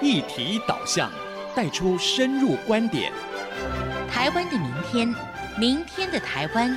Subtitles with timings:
[0.00, 1.10] 议题导向，
[1.56, 3.12] 带出深入观点。
[4.08, 5.12] 台湾的明天，
[5.58, 6.76] 明天的台湾，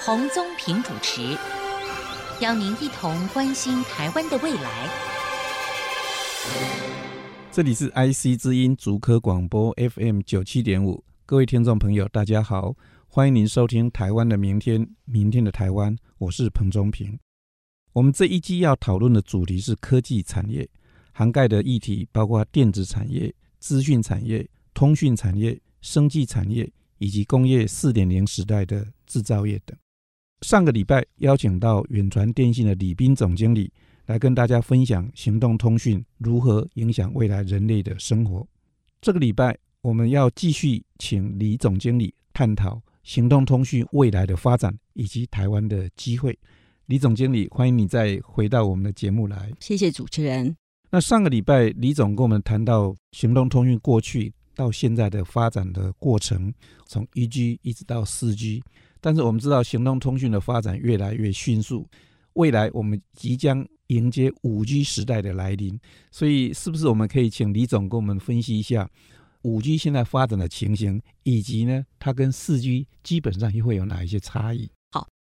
[0.00, 1.38] 彭宗平主持，
[2.40, 4.88] 邀您一同关心台湾的未来。
[7.52, 12.74] 这里是 IC 之音竹科广播 FM 九七点五，各位听众朋友，大家好，
[13.06, 17.16] 欢迎您收听《台湾的明天，明天的台湾》，我是彭宗平。
[17.92, 20.68] 我们这一季要讨论的主题是科技产业，
[21.16, 24.44] 涵盖的议题包括电子产业、资讯产业、
[24.74, 29.78] 通讯产业、生技产业以及工业四点零时代的制造业等。
[30.40, 33.72] 上个礼拜邀请到远传电信的李斌总经理
[34.06, 38.44] 来跟大家分享行动通讯如何影响未来人类的生活。
[39.00, 46.36] 这个礼拜我们要继续请李总经理探讨行动通讯未来的发展以及台湾的机会。
[46.86, 49.52] 李总经理，欢迎你再回到我们的节目来。
[49.60, 50.56] 谢谢主持人。
[50.94, 56.54] 那上个礼拜，李总跟我们谈到行动通讯过去到现在的发展的过程，
[56.86, 58.62] 从一 G 一直到四 G。
[59.00, 61.84] 但是我们知道，行动通讯的发展越来越迅速，
[62.34, 65.76] 未来我们即将迎接五 G 时代的来临。
[66.12, 68.88] 所以，是不是我们可以请李总跟我们分析一下
[69.42, 74.70] 五 G 现在发展的情形，以及呢，它跟四 G 基本上又会有哪一些差异？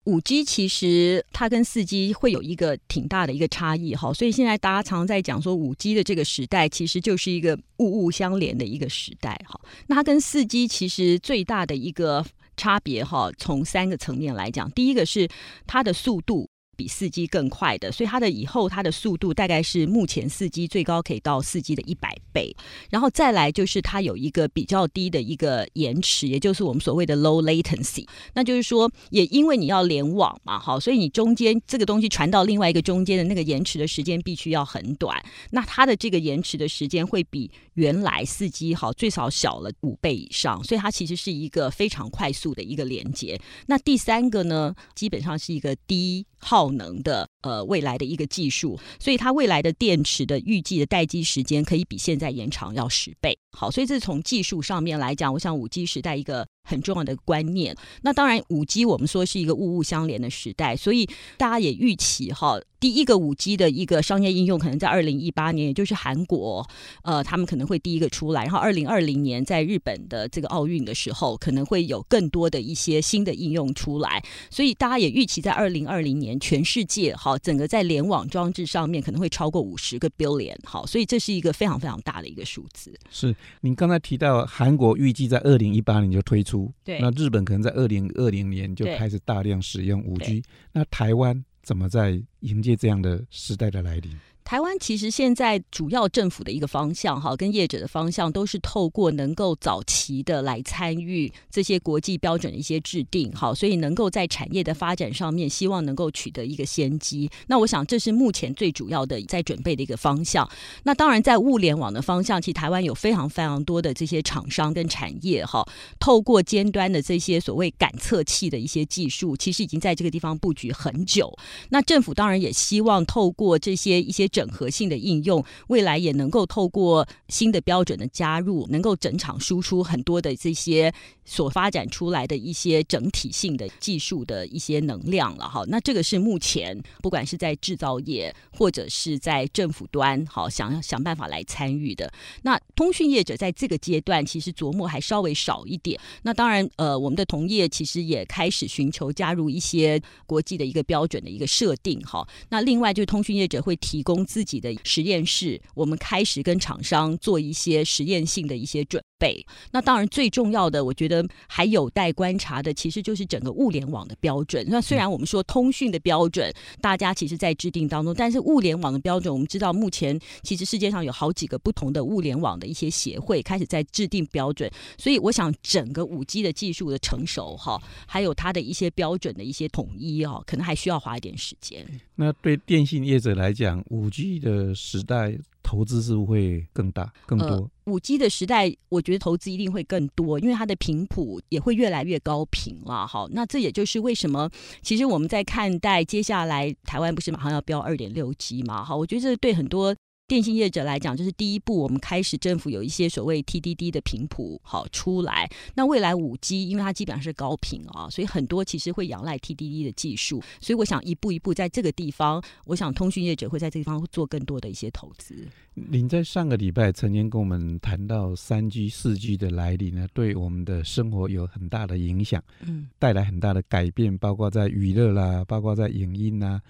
[0.04, 9.58] 五 G 其实它跟四 G 会有一个挺大的一个差异哈，所以现在大家常在讲说五 G 的这个时代其实就是一个物物相连的一个时代哈。
[9.86, 12.24] 那它跟四 G 其实最大的一个
[12.56, 15.28] 差别哈，从三个层面来讲，第一个是
[15.66, 16.48] 它的速度。
[16.74, 22.54] 比四 G 更快的，所以它的以后它的速度大概是目前四 G 最高可以到四 G 的一百倍，
[22.90, 28.06] 然后再来就是它有一个比较低的一个延迟，也就是我们所谓的 low latency。
[28.34, 35.24] 那就是说，也因为你要联网嘛，好，所以你中间这个东西传到另外一个中间的那个延迟的时间必须要很短。
[35.50, 43.40] 那它的这个延迟的时间会比原来四 G 好最少小了五倍以上，所以它其实是一个非常快速的一个连接。
[43.66, 53.38] 那第三个呢，基本上是一个低耗能的呃未来的一个技术，所以它未来的电池的预计的待机时间可以比现在延长要十倍。
[53.56, 57.76] 好，所以这是从技术上面来讲，我想五 G 时代一个很重要的观念。
[58.02, 66.66] 那当然，五 G 我们说是一个物物相连的时代，所以大家也预期哈，第一个五 G 的一个商业应用可能在二零一八年，也就是韩国，
[67.04, 68.42] 呃，他们可能会第一个出来。
[68.42, 74.20] 然后二零二零年在日本的这个奥运的时候，可能会有更多的一些新的应用出来。
[74.50, 80.56] 所以大家也预期在二零二零年，全世界哈整个在联网装置上面可能会超过五十个 billion。
[80.64, 82.92] 好，所以这是一个非常非常大的一个数字。
[83.10, 83.34] 是。
[83.60, 90.42] 您刚才提到韩国预计在二零一八年就推出，对，那日本可能在二零二零年就开始大量使用五 G，
[90.72, 94.12] 那台湾怎么在迎接这样的时代的来临？
[94.44, 107.30] 台湾其实现在主要政府的一个方向，哈，跟业者的方向都是透过能够早期的来参与这些国际标准的一些制定，好，所以能够在产业的发展上面，希望能够取得一个先机。
[107.46, 110.46] 那我想这是目前最主要的在准备的一个方向。
[110.82, 115.66] 那当然在物联网的方向，其实台湾有非常非常多的这些厂商跟产业，哈，
[115.98, 121.34] 透过尖端的这些所谓感测器的一些技术，其实已经在这个地方布局很久。
[121.70, 124.28] 那政府当然也希望透过这些一些。
[124.34, 130.92] 整合性的应用，未来也能够透过新的标准的加入，能够整场输出很多的这些
[131.24, 135.62] 所发展出来的一些整体性的技术的一些能量了哈。
[135.68, 142.12] 那这个是目前不管是在制造业或者是在政府端，好想要想办法来参与的。
[142.42, 146.00] 那通讯业者在这个阶段其实琢磨还稍微少一点。
[146.22, 152.26] 那当然，呃，我们的同业其实也开始寻求加入一些国际的一个标准的一个设定哈。
[152.48, 154.23] 那另外就是通讯业者会提供。
[154.24, 159.46] 自己的实验室，我们开始跟厂商做一些实验性的一些准备。
[159.70, 164.66] 那当然最重要的，我觉得还有待观察的，其实就是整个物联网的标准。
[164.68, 166.52] 那虽然我们说通讯的标准，
[166.82, 174.70] 大家其实在制定当中，但是物联网的标准，我们知道目前其实世界上有好几个不同的物联网的一些协会开始在制定标准。
[174.98, 181.86] 所以我想，整个五 G 的技术的成熟哈，还有它的一些标准的一些统一哈，可能还需要花一点时间。
[182.16, 187.48] 那对电信业者来讲，五 G 的时代投资是不是会更大、更多？
[187.48, 193.06] 呃，五 G 的时代，我觉得投资一定会更多，因为它的频谱也会越来越高频了。
[193.06, 194.48] 好，那这也就是为什么，
[194.82, 198.84] 其实我们在看待接下来台湾不是马上要标二点六 G 嘛？
[198.84, 199.96] 好，我觉得这对很多
[200.26, 205.46] 电信业者来讲，就是第一步，我们开始政府有一些所谓 TDD 的频谱好出来。
[205.74, 210.42] 那未来五 G，因为它基本上是高频啊，所以很多其实会仰赖 TDD 的技术。
[210.62, 215.46] 所以我想一步一步在这个地方，我想通讯业者会在这个地方做更多的一些投资。
[215.74, 226.62] 您在上个礼拜曾经跟我们谈到三 G、四 G 的来临呢，对我们的生活有很大的影响，嗯，带来很大的改变，包括在娱乐啦，包括在影音啦。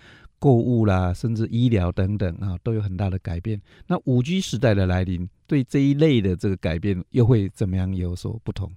[0.44, 3.58] 购物啦，甚至医疗等等啊，都有很大的改变。
[3.86, 8.70] 那五 G 时代的来临，对这一类的这个改变又会怎么样有所不同？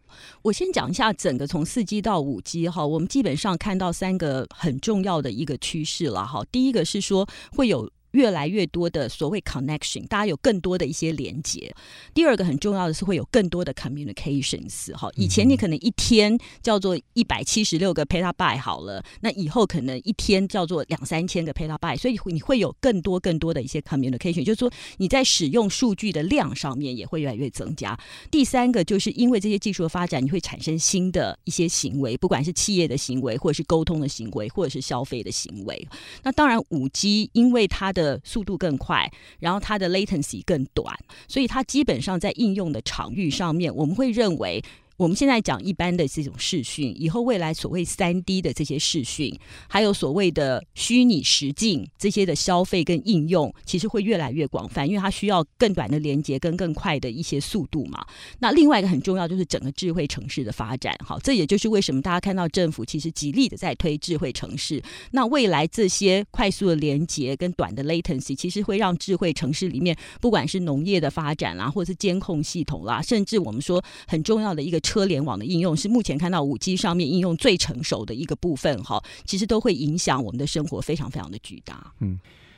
[0.44, 6.42] 我先讲一下整个从四 G 到五 G 哈，我们基本上看到三个很重要的一个趋势了哈。
[6.50, 7.92] 第一个是说会有。
[8.12, 11.74] 越来越多的所谓 connection，大家有更多的一些连接。
[12.14, 14.94] 第二个很重要的是会有更多的 communications。
[14.94, 27.98] 哈，以前你可能一天叫做一百七十六个 petabyte 好了，那以后可能一天叫做两三千个 petabyte，所以你会有更多更多的一些 communication，就是说你在使用数据的量上面也会越来越增加。
[28.32, 35.88] 第三个就是因为这些技术的发展，你会产生新的一些行为，不管是企业的行为，或者是沟通的行为，或者是消费的行为。
[36.24, 40.96] 那当然五 G 因为它的速度更快，然后它的 latency 更短，
[41.28, 44.64] 所以它基本上在应用的场域上面，我们会认为。
[44.98, 49.32] 我们现在讲一般的这种视讯，以后未来所谓三 D 的这些视讯，
[49.70, 58.04] 还有所谓的虚拟实境这些的消费跟应用，其实会越来越广泛，因为它需要更短的连接跟更快的一些速度嘛。
[58.40, 64.82] 那另外一个很重要就是整个智慧城市的发展，好，这也就是为什么大家看到政府其实极力的在推智慧城市。
[65.12, 74.82] 那未来这些快速的连接跟短的 latency，其实会让智慧城市里面，不管是农业的发展啦，或者是监控系统啦，甚至我们说很重要的一个。
[74.88, 81.94] 车联网的应用是目前看到五 G 上面应用最成熟的一个部分哈，其实都会影响我们的生活非常非常的巨大。
[82.00, 82.18] 嗯，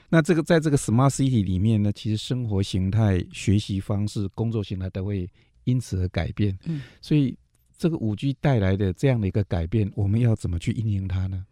[0.10, 5.28] 那这个在这个 Smart City 里面呢，其实生活形态、学习方式、工作形态都会
[5.64, 6.56] 因此而改变。
[6.66, 7.36] 嗯，所以
[7.76, 11.44] 这个五 G 带来的这样的一个改变，我们要怎么去应用它呢？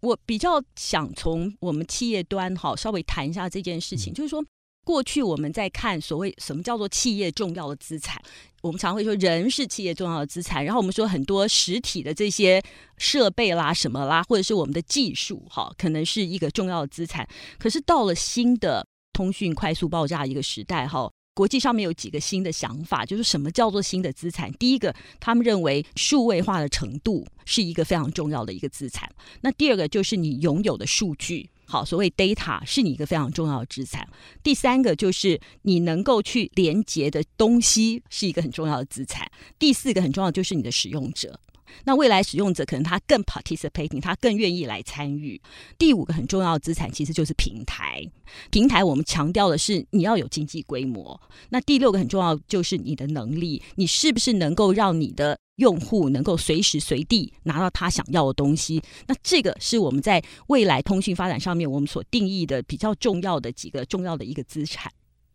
[0.00, 4.44] 我比较想从我们企业端哈稍微谈一下这件事情，嗯、就是说。
[4.90, 8.20] 过去我们在看所谓什么叫做企业重要的资产，
[8.60, 12.60] 我们常会说人是企业重要的资产，然后我们说很多实体的这些
[12.98, 17.24] 设备啦、什么啦，或者是我们的技术，哈，可能是一个重要的资产。
[17.56, 24.52] 可是到了新的通讯快速爆炸一个时代，哈，国际上面有几个新的想法，就是什么叫做新的资产？
[24.54, 29.08] 第一个，他们认为数位化的程度是一个非常重要的一个资产。
[29.40, 31.48] 那第二个就是你拥有的数据。
[31.70, 34.04] 好，所谓 data 是你一个非常重要的资产。
[34.42, 39.30] 第三个就是你能够去连接的东西是一个很重要的资产。
[39.56, 41.38] 第四个很重要就是你的使用者。
[41.84, 45.40] 那未来使用者可能他更 participating，他更愿意来参与。
[45.78, 48.04] 第五个很重要的资产其实就是平台。
[48.50, 51.20] 平台我们强调的是你要有经济规模。
[51.50, 58.82] 那第六个很重要就是你的能力，你是不是能够让你的用户能够随时随地拿到他想要的东西？
[59.06, 64.90] 那这个是我们在未来通讯发展上面我们所定义的比较重要的几个重要的一个资产。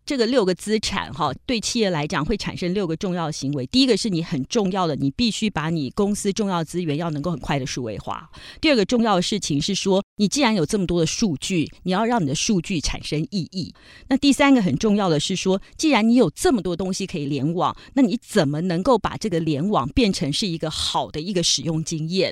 [0.06, 3.66] 这个六个资产哈，对企业来讲会产生六个重要的行为。
[3.68, 8.30] 第一个是你很重要的，你必须把你公司重要资源要能够很快的数位化。
[8.62, 13.74] 第二个重要的事情是说，你既然有这么多的数据，你要让你的数据产生意义。
[14.08, 22.32] 那第三个很重要的是说，既然你有这么多东西可以联网，那你怎么能够把这个联网变成是一个好的一个使用经验？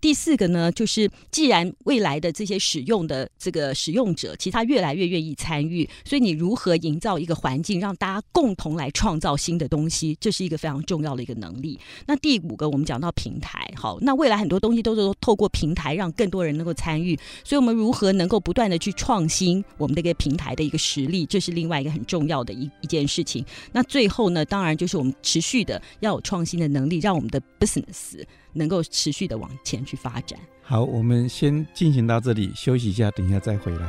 [0.00, 11.78] 第四个呢，就是既然未来的这些使用的这个使用者，其实他越来越愿意参与，所以你如何营造一个环境，让大家共同来创造新的东西，这是一个非常重要的一个能力。
[12.06, 23.44] 那第五个，我们讲到平台，好，那未来很多东西都是透过平台，让更多人能够参与，所以我们如何能够不断的去创新我们的一个平台的一个实力，这是另外一个很重要的一一件事情。
[23.72, 28.22] 那最后呢，当然就是我们持续的要有创新的能力，让我们的 business。
[28.52, 30.38] 能够持续的往前去发展。
[30.62, 33.88] 好，我们先进行到这里，休息一下，等一下再回来。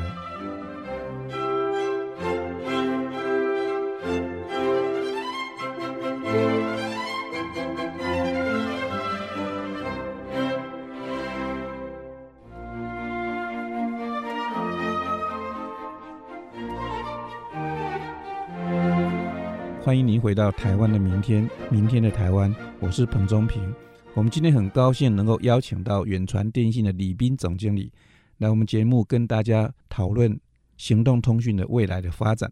[19.82, 23.74] 欢迎您回到台湾的明天，明天的台湾，我是彭中平。
[24.16, 27.92] 我们今天很高兴能够邀请到远传电信的李斌总经理
[28.40, 30.38] 来我们节目跟大家讨论
[30.78, 32.52] 行动通讯的未来的发展。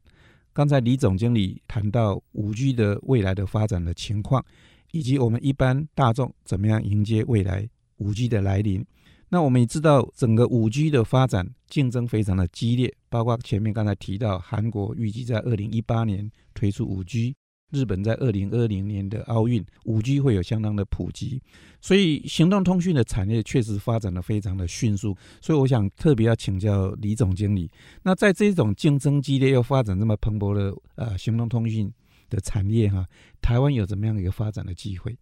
[0.54, 4.44] 刚才李总经理谈到五 G 的未来的发展的情况，
[4.92, 8.86] 以及我们一般大众怎么样迎接未来五 G 的来临。
[9.30, 17.36] 那我们也知道，整个五 G 的发展竞争非常的激烈，包括前面刚才提到，韩国预计在二零一八年推出五 G。
[17.72, 21.42] 日本在二零二零年的奥运，五 G 会有相当的普及，
[21.82, 25.16] 所以行动通讯的产业确实发展的非常的迅速。
[25.42, 27.70] 所以我想特别要请教李总经理，
[28.04, 31.92] 那在这种竞争激烈又发展这么蓬勃的呃行动通讯
[32.30, 33.06] 的产业哈，
[33.42, 35.18] 台湾有怎么样一个发展的机会？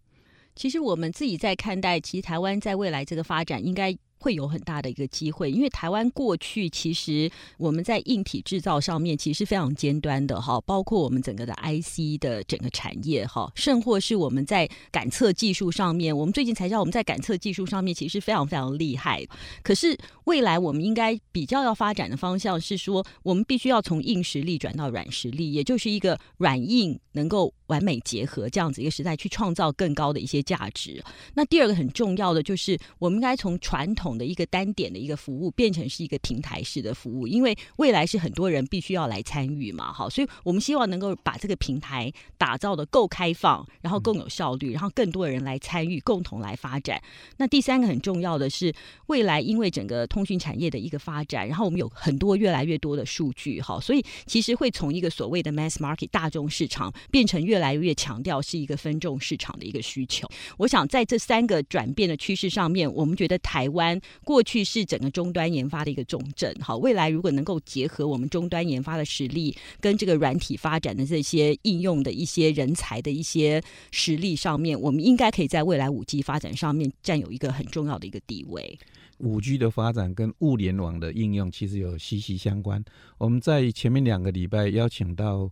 [0.56, 3.98] 其实我们自己在看待，其实台湾在未来这个发展应该。
[4.18, 19.26] 会有很大的一个机会，因为台湾过去其实我们在硬体制造上面其实是非常尖端的哈，包括我们整个的 IC 的整个产业哈，甚或是我们在感测技术上面，我们最近才知道我们在感测技术上面其实非常非常厉害。
[19.62, 31.04] 可是未来我们应该比较要发展的方向是说，我们必须要从硬实力转到软实力，也就是一个软硬能够完美结合这样子一个时代，去创造更高的一些价值。
[31.34, 47.02] 那第二个很重要的就是，我们应该从传统统的一个单点的一个服务变成是一个平台式的服务，因为未来是很多人必须要来参与嘛，好，所以我们希望能够把这个平台打造的够开放，然后更有效率，然后更多的人来参与，共同来发展。
[47.38, 48.72] 那第三个很重要的是，
[49.08, 60.30] 未来因为整个通讯产业的一个发展，然后我们有很多越来越多的数据，好，所以其实会从一个所谓的 mass market 大众市场变成越来越强调是一个分众市场的一个需求。
[60.58, 63.95] 我想在这三个转变的趋势上面，我们觉得台湾。
[64.24, 73.62] 过去是整个终端研发的一个重镇，好，未来如果能够结合我们终端研发的实力，跟这个软体发展的这些应用的一些人才的一些
[73.92, 78.78] 实力上面，我们应该可以在未来五 G 发展上面占有一个很重要的一个地位。
[79.20, 82.84] 五 G 的发展跟物联网的应用其实有息息相关。
[83.18, 85.52] 我们在前面两个礼拜邀请到。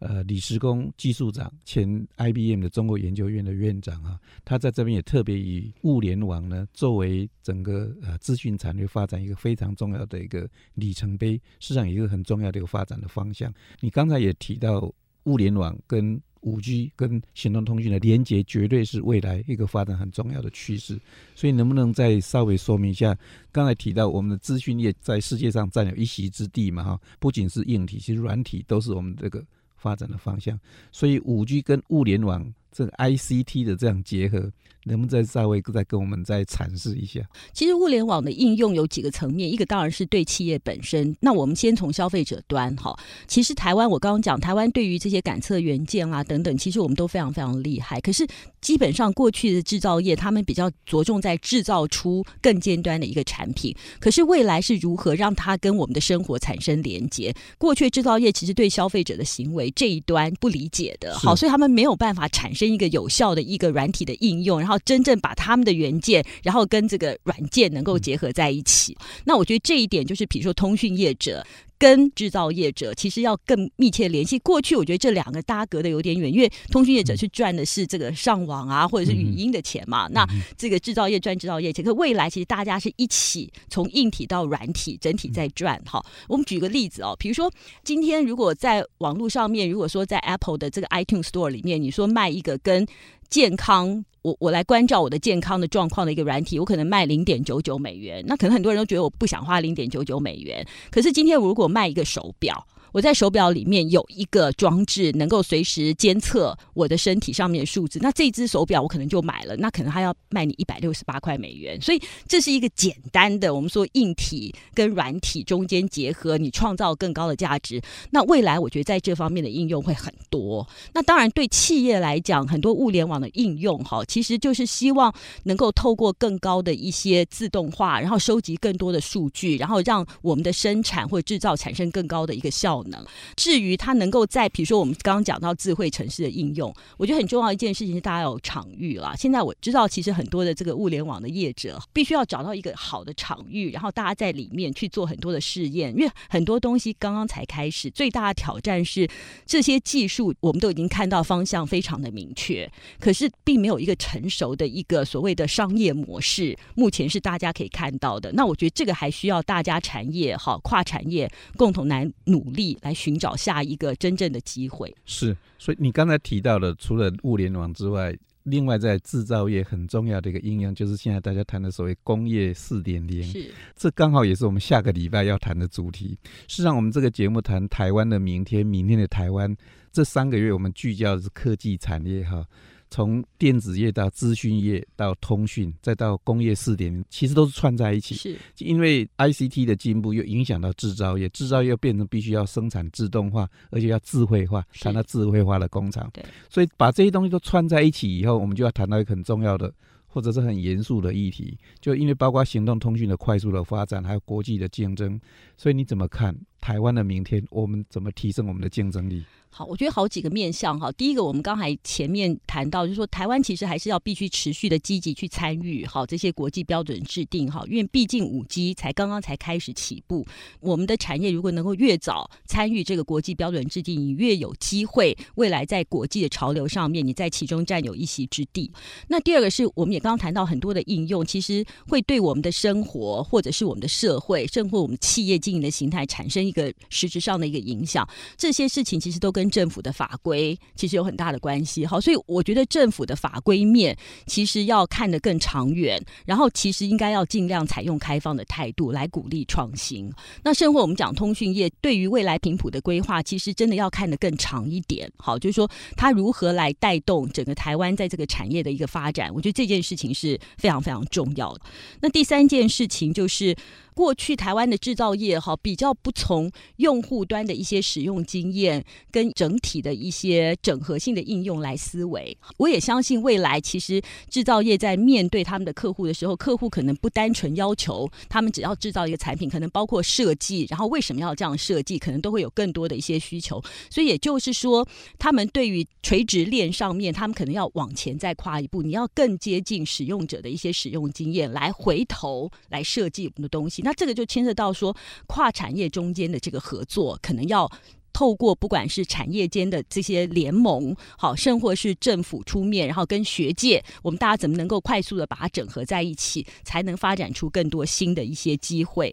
[0.00, 13.52] 呃，李时工技术长，前 IBM 的中国研究院的院长啊，他在这边也特别以物联网呢作为整个呃资讯产业发展一个非常重要的一个里程碑，实际上也是很重要的一个发展的方向。
[13.80, 14.92] 你刚才也提到
[15.24, 21.00] 物联网跟五 G 跟行动通讯的连接，绝对是未来一个发展很重要的趋势。
[21.34, 23.16] 所以，能不能再稍微说明一下？
[23.50, 26.84] 刚才提到我们的资讯业在世界上占有一席之地嘛？
[26.84, 29.42] 哈，不仅是硬体，其实软体都是我们这个。
[29.84, 30.58] 发展的方向，
[30.90, 34.50] 所以五 G 跟物联网这个 ICT 的这样结合。
[34.86, 37.22] 能不能再稍微再跟我们再阐释一下？
[37.54, 41.16] 其实物联网的应用有几个层面，一个当然是对企业本身。
[41.20, 42.94] 那我们先从消费者端哈。
[43.26, 47.98] 其实台湾我刚刚讲，台湾对于这些感测元件啊等等，其实我们都非常非常厉害。
[48.02, 48.26] 可是
[48.60, 53.74] 基本上过去的制造业，他们比较着重在制造出更尖端的一个产品。
[53.98, 57.34] 可是未来是如何让它跟我们的生活产生连接？
[57.56, 64.78] 过去制造业其实对消费者的行为这一端不理解的，好，所以他们没有办法产生一个有效的一个软体的应用，然后。
[64.84, 68.94] 真正把他们的原件，然后跟这个软件能够结合在一起，
[69.24, 71.42] 那我觉得这一点就是，比如说通讯业者。
[71.78, 74.38] 跟制造业者其实要更密切联系。
[74.38, 80.08] 过去我觉得这两个大家隔的有点远，因为通讯业者去赚的是这个上网啊，或者是语音的钱嘛。
[80.08, 80.26] 那
[80.56, 85.80] 这个制造业赚制造业钱，可未来其实大家是一起从硬体到软体整体在赚。
[85.84, 87.52] 哈，我们举个例子哦，比如说
[87.82, 92.86] 今天如果在网络上面，如果说在 Apple 的这个 iTunes Store 里面，你说卖一个跟
[93.34, 98.22] 健康，我我来关照我的健康的状况的一个软体，我可能卖零点九九美元。
[98.28, 100.64] 那可能很多人都觉得我不想花零点九九美元。
[100.88, 102.64] 可是今天我如果卖一个手表。
[102.94, 107.98] 我在手表里面有一个装置，能够随时监测我的身体上面的数字。
[108.00, 111.80] 那这只手表我可能就买了，那可能它要卖你一百六十八块美元。
[111.80, 117.82] 所以这是一个简单的，我们说硬体跟软体中间结合，你创造更高的价值。
[118.12, 120.64] 那未来我觉得在这方面的应用会很多。
[120.92, 132.83] 那当然对企业来讲，很多物联网的应用哈，其实就是希望能够透过更高的一些自动化，然后收集更多的数据，然后让我们的生产或制造产生更高的一个效。
[132.88, 133.04] 能
[133.36, 139.14] 至于它能够在，比如说我们刚刚讲到智慧城市的应用，我觉得很重要一件事情是大家有场域啦。
[139.16, 147.90] 现在我知道，其实很多的这个物联网的业者必须要找到一个好的场域，然后大家在里面去做很多的试验，因为很多东西刚刚才开始。
[147.90, 149.08] 最大的挑战是
[149.46, 158.32] 这些技术我们都已经看到方向非常的明确，可是并没有一个成熟的一个所谓的商业模式，目前是大家可以看到的。
[158.32, 162.73] 那我觉得这个还需要大家产业哈跨产业共同来努力。
[162.82, 164.94] 来寻找下一个真正的机会。
[165.04, 173.22] 是，所以你刚才提到的，除了物联网之外，另外在制造业很重要的一个应用，就是现在大家谈的所谓工业四点零。
[173.22, 176.18] 是，这刚好也是我们下个礼拜要谈的主题。
[176.48, 179.56] 事实上，我们这个节目谈台湾的明天，明天的台湾，
[179.92, 182.46] 这三个月我们聚焦的是科技产业哈。
[182.90, 188.14] 从电子业到资讯业到通讯，再到工业四点零，其实都是串在一起。
[188.14, 196.08] 是，因为 ICT 的进步又影响到制造业，制造业又变成必须要生产自动化，而且要智慧化，谈到智慧化的工厂。
[196.12, 199.72] 对，所以把这些东西都串在一起以后，我们就要谈到一个很重要的。
[200.06, 205.20] 或者是很严肃的议题，就因为包括行动通讯的快速的发展，还有国际的竞争，
[205.56, 207.44] 所以你怎么看台湾的明天？
[207.50, 209.24] 我们怎么提升我们的竞争力？
[209.56, 210.90] 好，我觉得好几个面向哈。
[210.90, 220.26] 第一个，我们刚才前面谈到，就是说台湾其实还是要必须持续的积极去参与好这些国际标准制定哈，因为毕竟五 G 才刚刚才开始起步，
[220.58, 228.68] 我们的产业如果能够越早参与这个国际标准制定，你越有机会未来在国际的潮流上面，你在其中占有一席之地。
[229.06, 238.04] 那第二个是，我们也刚刚谈到很多的应用，其实会对我们的生活或者是我们的社会，甚或我们企业经营的形态产生一个实质上的一个影响。
[238.36, 250.10] 这些事情其实都跟跟政府的法规其实有很大的关系，好，所以我觉得政府的法规面其实要看得更长远，然后其实应该要尽量采用开放的态度来鼓励创新。
[250.42, 261.60] 那甚或我们讲通讯业对于未来频谱的规划，其实真的要看得更长一点，好，就是说它如何来带动整个台湾在这个产业的一个发展，我觉得这件事情是非常非常重要的。
[262.00, 263.54] 那第三件事情就是。
[263.94, 283.62] 过去台湾的制造业哈比较不从用户端的一些使用经验跟整体的一些整合性的应用来思维，我也相信未来其实制造业在面对他们的客户的时候，客户可能不单纯要求他们只要制造一个产品，可能包括设计，然后为什么要这样设计，可能都会有更多的一些需求。
[283.88, 284.86] 所以也就是说，
[285.18, 293.83] 他们对于垂直链上面，他们可能要往前再跨一步，你要更接近使用者的一些使用经验，来回头来设计我们的东西。
[293.84, 294.96] 那这个就牵涉到说，
[295.28, 297.70] 跨产业中间的这个合作，可能要。
[298.14, 309.12] 透过不管是产业间的这些联盟，好，甚或是政府出面，然后跟学界，我们大家怎么能够快速的把它整合在一起，才能发展出更多新的一些机会。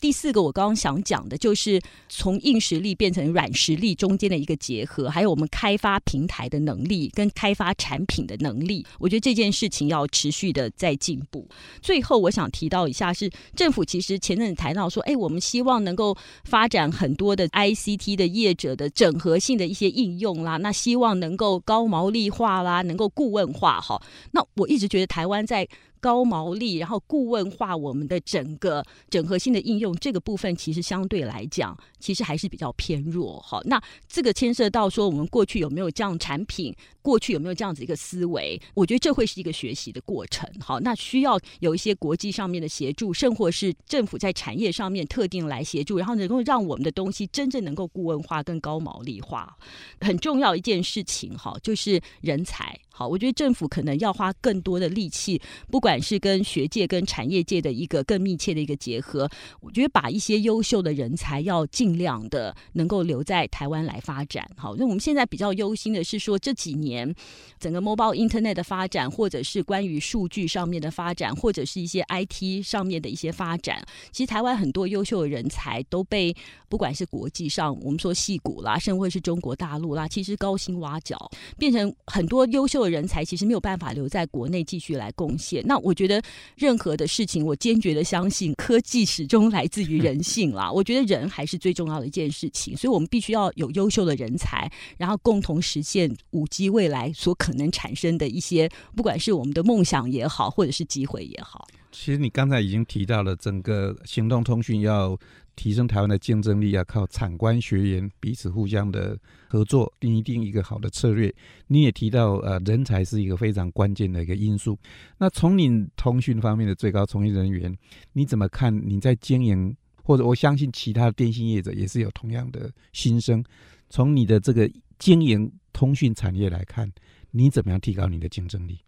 [0.00, 1.78] 第四个，我刚刚想讲的就是
[2.08, 11.46] 从硬实力变成软实力中间的一个结合，还有我们开发平台的能力跟开发产品的能力，我觉得这件事情要持续的在进步。
[11.82, 18.37] 最后，我想提到一下是政府其实前阵子谈到说，哎，我们希望能够发展很多的 ICT 的。
[18.38, 24.00] 业者的整合性的一些应用啦，那希望能够高毛利化啦，能够顾问化哈。
[24.32, 25.68] 那我一直觉得台湾在。
[26.00, 33.40] 高毛利，然后顾问化我们的整个整合性的应用这个部分，其实相对来讲，其实还是比较偏弱。
[33.40, 36.72] 好，那这个牵涉到说，我们过去有没有这样产品，
[37.02, 38.62] 过去有没有这样子一个思维？
[38.74, 40.48] 我觉得这会是一个学习的过程。
[40.60, 49.56] 好，那需要有一些国际上面的协助，甚或是政府在产业上面特定来协助，然后能够让我们的东西真正能够顾问、化更高毛利化。
[50.00, 52.78] 很重要一件事情，哈，就是人才。
[52.90, 59.30] 好，我觉得政府可能要花更多的力气，不管是跟学界、跟产业界的一个更密切的一个结合。
[59.60, 64.44] 我觉得把一些优秀的人才要尽量的能够留在台湾来发展。
[64.56, 67.14] 好，那我们现在比较忧心的是说，这几年
[67.60, 76.34] 整个 mobile internet 的发展，或者是关于数据上面的发展，或者是一些 IT 上面的一些发展，其实台湾很多优秀的人才都被
[76.68, 81.16] 不管是国际上我们说矽谷啦，甚或是中国大陆啦，其实高薪挖角，
[81.56, 82.88] 变成很多优秀的。
[82.88, 85.62] 人才其实没有办法留在国内继续来贡献。
[85.66, 86.22] 那我觉得
[86.56, 90.72] 任何的事情，我坚决的相信科技始终来自于人性啦。
[90.72, 101.68] 我觉得人还是最重要的一件事情，所以我们必须要有优秀的人才，然后共同实现五 G 未来所可能产生的一些，不管是我们的梦想也好，或者是机会也好。
[102.00, 105.18] 其实你刚才已经提到了，整个行动通讯要
[105.56, 111.34] 提升台湾的竞争力，要靠产官学研彼此互相的合作，定一定一个好的策略。
[111.66, 114.78] 你也提到，呃，人才是一个非常关键的一个因素。
[115.18, 117.76] 那从你通讯方面的最高从业人员，
[118.12, 118.72] 你怎么看？
[118.88, 123.42] 你在经营，或者我相信其他的电信业者也是有同样的心声。
[123.90, 126.88] 从你的这个经营通讯产业来看，
[127.32, 128.78] 你怎么样提高你的竞争力？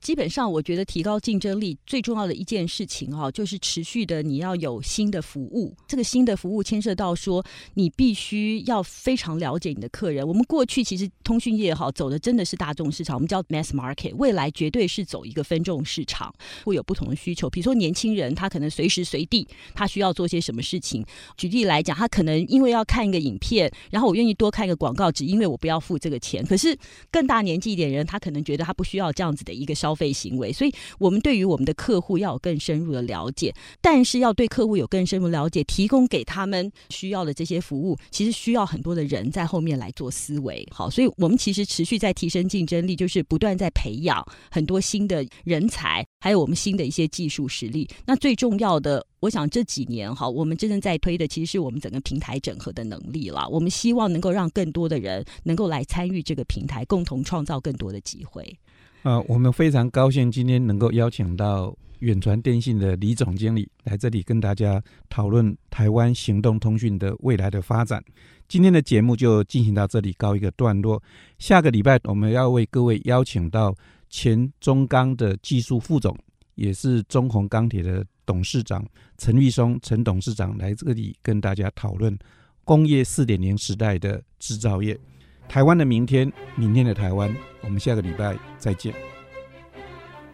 [0.00, 5.74] 基本上，我觉得提高竞争力最重要的一件事情哈，就是持续的你要有新的服务。
[5.88, 10.26] 这个新的服务牵涉到说，你必须要非常了解你的客人。
[10.26, 14.14] 我们过去其实通讯业哈走的真的是大众市场，我们叫 mass market。
[14.16, 16.32] 未来绝对是走一个分众市场，
[16.64, 17.50] 会有不同的需求。
[17.50, 21.04] 比如说年轻人，他可能随时随地他需要做些什么事情。
[21.36, 26.44] 举例来讲，他可能因为要看一个影片，然后我愿意多看一个广告，只因为我不要付这个钱。
[26.46, 26.76] 可是
[27.10, 30.52] 更大年纪一点人，他可能觉得他不需要这样子的一个消消费行为。
[30.52, 40.66] 所以，我们对于我们的客户要有更深入的了解，但是要对客户有更深入了解，提供给他们需要的这些服务，其实需要很多的人在后面来做思维。
[40.72, 47.88] 好，所以我们其实持续在提升竞争力，就是不断在培养很多新的人才，还有我们新的一些技术实力。
[48.04, 53.48] 那最重要的，我想这几年哈，我们真正在推的，其实是我们整个平台整合的能力了。
[53.48, 58.58] 我们希望能够让更多的人能够来参与这个平台，共同创造更多的机会。
[59.02, 68.02] 呃，我们非常高兴今天能够邀请到远传电信的李总经理来这里跟大家讨论台湾行动通讯的未来的发展。
[68.48, 71.02] 今天的节目就进行到这里，告一个段落。
[71.38, 73.74] 下个礼拜我们要为各位邀请到
[74.08, 76.16] 前中钢的技术副总，
[76.54, 78.84] 也是中宏钢铁的董事长
[79.18, 82.16] 陈玉松陈董事长来这里跟大家讨论
[82.64, 84.98] 工业四点零时代的制造业，
[85.48, 87.34] 台湾的明天，明天的台湾。
[87.62, 88.94] 我们下个礼拜再见。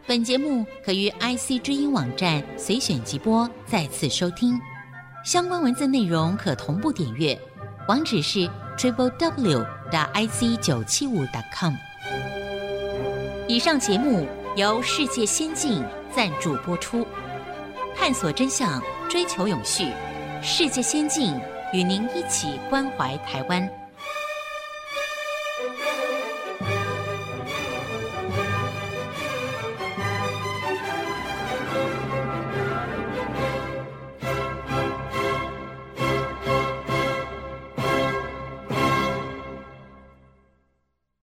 [0.07, 4.61] 本节目可于 IC 之音网站随选即播再次收听，
[5.25, 7.39] 相关文字内容可同步点阅，
[7.89, 11.75] 网址是 triplew 的 ic 九七五 .com。
[13.49, 15.83] 以上节目由世界先进
[16.15, 17.07] 赞助播出。
[17.95, 19.87] 探索真相，追求永续。
[20.43, 21.35] 世界先进
[21.73, 23.82] 与您一起关怀台湾。